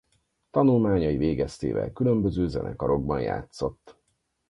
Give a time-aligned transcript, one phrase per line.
[0.51, 3.97] Tanulmányai végeztével különböző zenekarokban játszott.